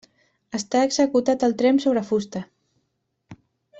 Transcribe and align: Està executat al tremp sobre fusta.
Està 0.59 0.79
executat 0.85 1.45
al 1.49 1.55
tremp 1.61 1.81
sobre 1.85 2.05
fusta. 2.11 2.43